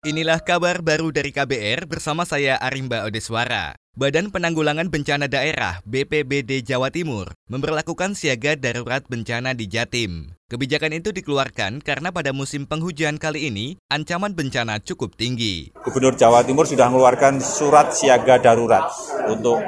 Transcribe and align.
Inilah 0.00 0.40
kabar 0.40 0.80
baru 0.80 1.12
dari 1.12 1.28
KBR 1.28 1.84
bersama 1.84 2.24
saya 2.24 2.56
Arimba 2.56 3.04
Odeswara. 3.04 3.76
Badan 3.92 4.32
Penanggulangan 4.32 4.88
Bencana 4.88 5.28
Daerah 5.28 5.84
BPBD 5.84 6.64
Jawa 6.64 6.88
Timur 6.88 7.36
memperlakukan 7.52 8.16
siaga 8.16 8.56
darurat 8.56 9.04
bencana 9.04 9.52
di 9.52 9.68
Jatim. 9.68 10.32
Kebijakan 10.48 10.96
itu 10.96 11.12
dikeluarkan 11.12 11.84
karena 11.84 12.16
pada 12.16 12.32
musim 12.32 12.64
penghujan 12.64 13.20
kali 13.20 13.52
ini 13.52 13.76
ancaman 13.92 14.32
bencana 14.32 14.80
cukup 14.80 15.20
tinggi. 15.20 15.68
Gubernur 15.84 16.16
Jawa 16.16 16.48
Timur 16.48 16.64
sudah 16.64 16.88
mengeluarkan 16.88 17.44
surat 17.44 17.92
siaga 17.92 18.40
darurat 18.40 18.88
untuk 19.28 19.60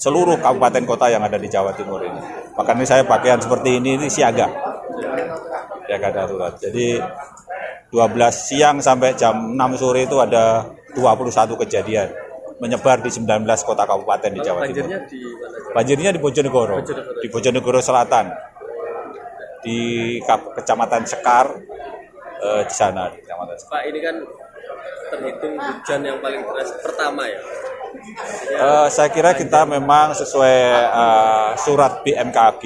seluruh 0.00 0.40
kabupaten 0.40 0.88
kota 0.88 1.12
yang 1.12 1.20
ada 1.20 1.36
di 1.36 1.52
Jawa 1.52 1.76
Timur 1.76 2.00
ini. 2.00 2.16
Makanya 2.56 2.88
saya 2.88 3.04
pakaian 3.04 3.44
seperti 3.44 3.76
ini 3.76 4.00
ini 4.00 4.08
siaga. 4.08 4.48
Siaga 5.84 6.08
darurat. 6.16 6.56
Jadi 6.56 6.96
12 7.90 8.30
siang 8.30 8.76
sampai 8.78 9.18
jam 9.18 9.54
6 9.54 9.80
sore 9.82 10.06
itu 10.06 10.16
ada 10.22 10.66
21 10.94 11.62
kejadian 11.66 12.08
menyebar 12.60 13.00
di 13.00 13.10
19 13.10 13.42
kota 13.64 13.88
kabupaten 13.88 14.30
di 14.36 14.40
Jawa 14.44 14.68
Timur. 14.68 14.84
Banjirnya 14.84 14.98
di 15.08 15.18
mana? 15.24 15.56
Banjirnya 15.72 16.10
di 16.12 16.20
Bojonegoro, 16.20 16.76
Bojonegoro. 16.84 17.20
di 17.24 17.26
Bojonegoro 17.32 17.80
Selatan, 17.80 18.26
di 19.64 19.78
Kecamatan 20.28 21.02
Sekar, 21.08 21.46
eh, 22.44 22.62
di 22.68 22.74
sana 22.76 23.08
di 23.08 23.18
Kecamatan 23.24 23.56
Sekar. 23.56 23.72
Pak 23.80 23.82
ini 23.88 23.98
kan 24.04 24.16
terhitung 25.10 25.54
hujan 25.56 26.00
yang 26.04 26.18
paling 26.20 26.44
deras 26.44 26.70
pertama 26.84 27.26
ya. 27.26 27.40
Eh, 28.54 28.86
saya 28.92 29.08
kira 29.10 29.34
kita 29.34 29.66
memang 29.66 30.14
sesuai 30.14 30.56
eh, 30.94 31.50
surat 31.58 32.04
BMKG 32.06 32.62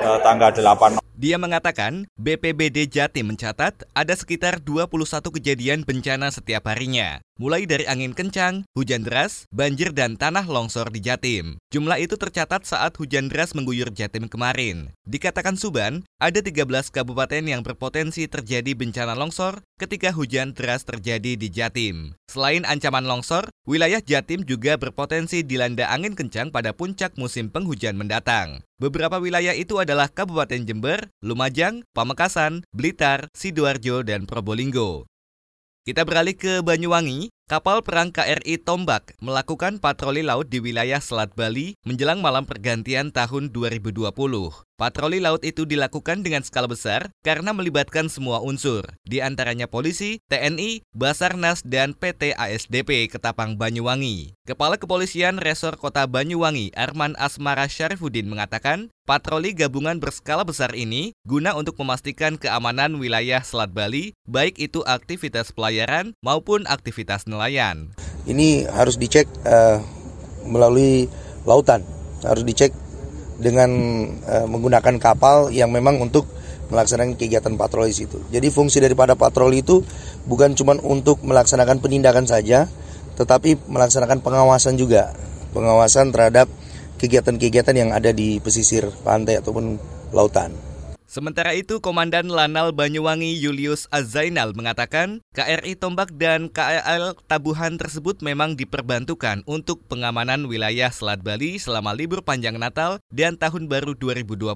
eh, 0.00 0.18
tanggal 0.24 0.50
8 0.50 1.07
Dia 1.18 1.34
mengatakan, 1.34 2.06
BPBD 2.14 2.86
Jatim 2.86 3.34
mencatat 3.34 3.90
ada 3.90 4.14
sekitar 4.14 4.62
21 4.62 5.18
kejadian 5.34 5.82
bencana 5.82 6.30
setiap 6.30 6.70
harinya, 6.70 7.18
mulai 7.42 7.66
dari 7.66 7.90
angin 7.90 8.14
kencang, 8.14 8.62
hujan 8.78 9.02
deras, 9.02 9.50
banjir 9.50 9.90
dan 9.90 10.14
tanah 10.14 10.46
longsor 10.46 10.94
di 10.94 11.02
Jatim. 11.02 11.58
Jumlah 11.74 11.98
itu 11.98 12.14
tercatat 12.14 12.62
saat 12.62 12.94
hujan 13.02 13.34
deras 13.34 13.50
mengguyur 13.58 13.90
Jatim 13.90 14.30
kemarin. 14.30 14.94
Dikatakan 15.10 15.58
Suban, 15.58 16.06
ada 16.22 16.38
13 16.38 16.86
kabupaten 16.94 17.42
yang 17.42 17.66
berpotensi 17.66 18.30
terjadi 18.30 18.78
bencana 18.78 19.18
longsor 19.18 19.66
ketika 19.74 20.14
hujan 20.14 20.54
deras 20.54 20.86
terjadi 20.86 21.34
di 21.34 21.50
Jatim. 21.50 22.14
Selain 22.30 22.62
ancaman 22.62 23.10
longsor, 23.10 23.50
wilayah 23.66 23.98
Jatim 23.98 24.46
juga 24.46 24.78
berpotensi 24.78 25.42
dilanda 25.42 25.90
angin 25.90 26.14
kencang 26.14 26.54
pada 26.54 26.70
puncak 26.70 27.18
musim 27.18 27.50
penghujan 27.50 27.98
mendatang. 27.98 28.62
Beberapa 28.78 29.18
wilayah 29.18 29.58
itu 29.58 29.82
adalah 29.82 30.06
Kabupaten 30.06 30.62
Jember, 30.62 31.10
Lumajang, 31.18 31.82
Pamekasan, 31.90 32.62
Blitar, 32.70 33.26
Sidoarjo, 33.34 34.06
dan 34.06 34.22
Probolinggo. 34.22 35.10
Kita 35.82 36.06
beralih 36.06 36.38
ke 36.38 36.62
Banyuwangi. 36.62 37.34
Kapal 37.48 37.80
perang 37.80 38.12
KRI 38.12 38.60
Tombak 38.60 39.16
melakukan 39.24 39.80
patroli 39.80 40.20
laut 40.20 40.52
di 40.52 40.60
wilayah 40.60 41.00
Selat 41.00 41.32
Bali 41.32 41.80
menjelang 41.80 42.20
malam 42.20 42.44
pergantian 42.44 43.08
tahun 43.08 43.56
2020. 43.56 44.04
Patroli 44.78 45.18
laut 45.18 45.42
itu 45.42 45.66
dilakukan 45.66 46.22
dengan 46.22 46.44
skala 46.44 46.70
besar 46.70 47.10
karena 47.26 47.50
melibatkan 47.50 48.06
semua 48.06 48.38
unsur, 48.38 48.86
di 49.02 49.18
antaranya 49.18 49.66
polisi, 49.66 50.22
TNI, 50.30 50.86
Basarnas, 50.94 51.66
dan 51.66 51.98
PT 51.98 52.36
ASDP 52.38 53.10
Ketapang 53.10 53.58
Banyuwangi. 53.58 54.38
Kepala 54.46 54.78
Kepolisian 54.78 55.42
Resor 55.42 55.74
Kota 55.80 56.06
Banyuwangi, 56.06 56.70
Arman 56.78 57.18
Asmara 57.18 57.66
Syarifuddin 57.66 58.30
mengatakan, 58.30 58.94
patroli 59.02 59.50
gabungan 59.50 59.98
berskala 59.98 60.46
besar 60.46 60.70
ini 60.78 61.10
guna 61.26 61.58
untuk 61.58 61.74
memastikan 61.82 62.38
keamanan 62.38 63.02
wilayah 63.02 63.42
Selat 63.42 63.74
Bali, 63.74 64.14
baik 64.30 64.62
itu 64.62 64.86
aktivitas 64.86 65.50
pelayaran 65.50 66.14
maupun 66.22 66.70
aktivitas 66.70 67.26
nelayan. 67.26 67.37
Ini 68.28 68.68
harus 68.68 69.00
dicek 69.00 69.24
eh, 69.46 69.78
melalui 70.44 71.08
lautan, 71.48 71.80
harus 72.26 72.44
dicek 72.44 72.74
dengan 73.38 73.70
eh, 74.26 74.46
menggunakan 74.50 74.98
kapal 74.98 75.54
yang 75.54 75.70
memang 75.70 76.02
untuk 76.02 76.26
melaksanakan 76.68 77.16
kegiatan 77.16 77.56
patroli 77.56 77.96
situ. 77.96 78.20
Jadi 78.28 78.52
fungsi 78.52 78.82
daripada 78.82 79.16
patroli 79.16 79.64
itu 79.64 79.80
bukan 80.28 80.52
cuma 80.52 80.76
untuk 80.84 81.24
melaksanakan 81.24 81.80
penindakan 81.80 82.28
saja, 82.28 82.68
tetapi 83.16 83.56
melaksanakan 83.70 84.20
pengawasan 84.20 84.76
juga, 84.76 85.16
pengawasan 85.56 86.12
terhadap 86.12 86.46
kegiatan-kegiatan 87.00 87.72
yang 87.72 87.90
ada 87.96 88.12
di 88.12 88.42
pesisir 88.42 88.90
pantai 89.00 89.40
ataupun 89.40 89.80
lautan. 90.12 90.67
Sementara 91.08 91.56
itu, 91.56 91.80
Komandan 91.80 92.28
Lanal 92.28 92.76
Banyuwangi 92.76 93.32
Julius 93.40 93.88
Azainal 93.88 94.52
mengatakan 94.52 95.24
KRI 95.32 95.72
Tombak 95.80 96.12
dan 96.20 96.52
KRL 96.52 97.16
Tabuhan 97.24 97.80
tersebut 97.80 98.20
memang 98.20 98.60
diperbantukan 98.60 99.40
untuk 99.48 99.88
pengamanan 99.88 100.44
wilayah 100.44 100.92
Selat 100.92 101.24
Bali 101.24 101.56
selama 101.56 101.96
libur 101.96 102.20
panjang 102.20 102.60
Natal 102.60 103.00
dan 103.08 103.40
Tahun 103.40 103.72
Baru 103.72 103.96
2020. 103.96 104.52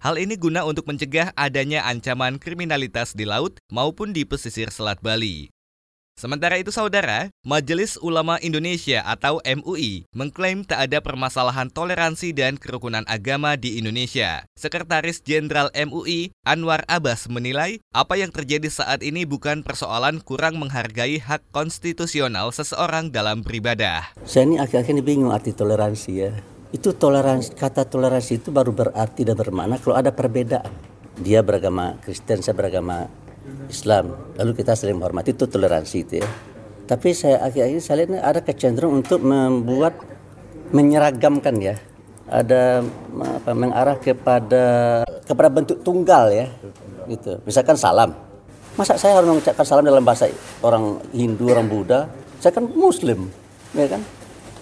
Hal 0.00 0.16
ini 0.16 0.40
guna 0.40 0.64
untuk 0.64 0.88
mencegah 0.88 1.36
adanya 1.36 1.84
ancaman 1.84 2.40
kriminalitas 2.40 3.12
di 3.12 3.28
laut 3.28 3.60
maupun 3.68 4.16
di 4.16 4.24
pesisir 4.24 4.72
Selat 4.72 4.96
Bali. 5.04 5.52
Sementara 6.12 6.60
itu 6.60 6.68
saudara, 6.68 7.32
Majelis 7.40 7.96
Ulama 7.96 8.36
Indonesia 8.44 9.00
atau 9.02 9.40
MUI 9.42 10.04
mengklaim 10.12 10.62
tak 10.62 10.86
ada 10.90 11.00
permasalahan 11.00 11.72
toleransi 11.72 12.36
dan 12.36 12.60
kerukunan 12.60 13.02
agama 13.08 13.56
di 13.56 13.80
Indonesia. 13.80 14.44
Sekretaris 14.52 15.24
Jenderal 15.24 15.72
MUI 15.72 16.30
Anwar 16.44 16.84
Abbas 16.86 17.32
menilai 17.32 17.80
apa 17.96 18.20
yang 18.20 18.28
terjadi 18.28 18.68
saat 18.68 19.00
ini 19.00 19.24
bukan 19.24 19.64
persoalan 19.64 20.20
kurang 20.20 20.60
menghargai 20.60 21.16
hak 21.16 21.48
konstitusional 21.50 22.52
seseorang 22.52 23.08
dalam 23.08 23.40
beribadah. 23.40 24.12
Saya 24.28 24.46
ini 24.46 24.56
akhir-akhir 24.60 24.92
ini 24.92 25.02
bingung 25.02 25.32
arti 25.32 25.56
toleransi 25.56 26.12
ya. 26.12 26.32
Itu 26.72 26.96
toleransi, 26.96 27.52
kata 27.56 27.88
toleransi 27.88 28.40
itu 28.40 28.48
baru 28.48 28.72
berarti 28.72 29.28
dan 29.28 29.36
bermakna 29.36 29.76
kalau 29.76 29.96
ada 29.96 30.12
perbedaan. 30.12 30.72
Dia 31.20 31.44
beragama 31.44 32.00
Kristen, 32.00 32.40
saya 32.40 32.56
beragama 32.56 33.04
Islam. 33.68 34.14
Lalu 34.38 34.50
kita 34.58 34.76
saling 34.76 34.98
menghormati 34.98 35.32
itu 35.34 35.44
toleransi 35.48 35.96
itu 36.04 36.14
ya. 36.22 36.28
Tapi 36.86 37.08
saya 37.14 37.40
akhir-akhir 37.46 37.80
saya 37.80 37.96
lihat 38.04 38.20
ada 38.20 38.40
kecenderungan 38.44 39.00
untuk 39.00 39.20
membuat 39.22 39.96
menyeragamkan 40.74 41.54
ya. 41.62 41.76
Ada 42.32 42.80
apa, 43.12 43.50
mengarah 43.52 43.96
kepada 44.00 44.64
kepada 45.24 45.48
bentuk 45.52 45.78
tunggal 45.84 46.32
ya. 46.32 46.48
Gitu. 47.08 47.40
Misalkan 47.44 47.76
salam. 47.76 48.12
Masa 48.72 48.96
saya 48.96 49.20
harus 49.20 49.28
mengucapkan 49.28 49.68
salam 49.68 49.84
dalam 49.84 50.00
bahasa 50.00 50.32
orang 50.64 50.96
Hindu, 51.12 51.52
orang 51.52 51.68
Buddha? 51.68 52.08
Saya 52.40 52.56
kan 52.56 52.64
Muslim, 52.72 53.28
ya 53.76 53.84
kan? 53.84 54.00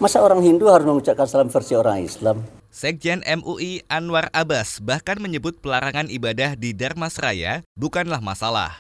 Masa 0.03 0.19
orang 0.19 0.43
Hindu 0.43 0.67
harus 0.67 0.83
mengucapkan 0.83 1.31
salam 1.31 1.47
versi 1.47 1.79
orang 1.79 2.03
Islam? 2.03 2.43
Sekjen 2.71 3.27
MUI 3.27 3.83
Anwar 3.91 4.31
Abbas 4.31 4.79
bahkan 4.79 5.19
menyebut 5.19 5.59
pelarangan 5.59 6.07
ibadah 6.07 6.55
di 6.55 6.71
Dharmasraya 6.71 7.67
bukanlah 7.75 8.23
masalah. 8.23 8.79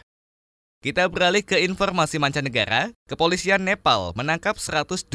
Kita 0.80 1.04
beralih 1.12 1.44
ke 1.44 1.60
informasi 1.60 2.16
mancanegara. 2.16 2.88
Kepolisian 3.04 3.60
Nepal 3.60 4.16
menangkap 4.16 4.56
122 4.56 5.10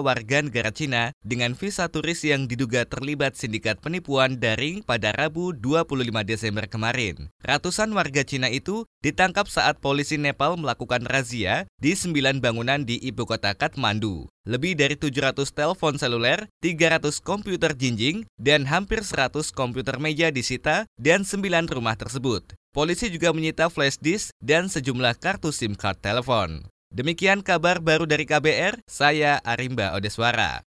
warga 0.00 0.38
negara 0.40 0.72
Cina 0.72 1.12
dengan 1.20 1.52
visa 1.52 1.84
turis 1.92 2.24
yang 2.24 2.48
diduga 2.48 2.88
terlibat 2.88 3.36
sindikat 3.36 3.76
penipuan 3.76 4.40
daring 4.40 4.80
pada 4.80 5.12
Rabu 5.12 5.52
25 5.52 6.00
Desember 6.24 6.64
kemarin. 6.64 7.28
Ratusan 7.44 7.92
warga 7.92 8.24
Cina 8.24 8.48
itu 8.48 8.88
ditangkap 9.06 9.46
saat 9.46 9.78
polisi 9.78 10.18
Nepal 10.18 10.58
melakukan 10.58 11.06
razia 11.06 11.70
di 11.78 11.94
9 11.94 12.42
bangunan 12.42 12.82
di 12.82 12.98
ibu 12.98 13.22
kota 13.22 13.54
Kathmandu. 13.54 14.26
Lebih 14.42 14.74
dari 14.74 14.98
700 14.98 15.46
telepon 15.54 15.94
seluler, 15.94 16.50
300 16.58 17.22
komputer 17.22 17.78
jinjing, 17.78 18.26
dan 18.34 18.66
hampir 18.66 19.06
100 19.06 19.54
komputer 19.54 20.02
meja 20.02 20.34
disita 20.34 20.90
dan 20.98 21.22
9 21.22 21.70
rumah 21.70 21.94
tersebut. 21.94 22.58
Polisi 22.74 23.06
juga 23.06 23.30
menyita 23.30 23.70
flash 23.70 24.02
disk 24.02 24.34
dan 24.42 24.66
sejumlah 24.66 25.22
kartu 25.22 25.54
SIM 25.54 25.78
card 25.78 26.02
telepon. 26.02 26.66
Demikian 26.90 27.46
kabar 27.46 27.78
baru 27.78 28.10
dari 28.10 28.26
KBR, 28.26 28.82
saya 28.90 29.38
Arimba 29.46 29.94
Odeswara. 29.94 30.66